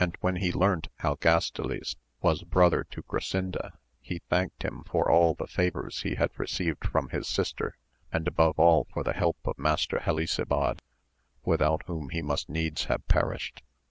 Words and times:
when 0.19 0.37
he 0.37 0.51
learnt 0.51 0.87
how 1.01 1.13
Gastiles 1.13 1.95
was 2.21 2.41
brother 2.41 2.85
to 2.89 3.03
Grasinda, 3.03 3.77
he 3.99 4.17
thanked 4.31 4.63
him 4.63 4.81
for 4.87 5.11
all 5.11 5.35
the 5.35 5.45
favours 5.45 6.01
he 6.01 6.15
had 6.15 6.31
received 6.39 6.87
from 6.89 7.09
his 7.09 7.27
sister, 7.27 7.77
and 8.11 8.27
above 8.27 8.57
all 8.57 8.87
for 8.91 9.03
the 9.03 9.13
help 9.13 9.37
of 9.45 9.59
Master 9.59 9.99
Helisabad, 9.99 10.79
without 11.45 11.83
whom 11.85 12.09
he 12.09 12.23
must 12.23 12.49
needs 12.49 12.85
have 12.85 13.07
perished. 13.09 13.61